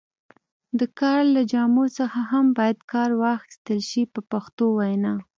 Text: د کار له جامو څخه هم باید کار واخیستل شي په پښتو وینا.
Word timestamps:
د 0.79 0.81
کار 0.99 1.19
له 1.35 1.41
جامو 1.51 1.85
څخه 1.97 2.19
هم 2.31 2.45
باید 2.57 2.79
کار 2.93 3.09
واخیستل 3.23 3.79
شي 3.89 4.03
په 4.13 4.19
پښتو 4.31 4.65
وینا. 4.77 5.13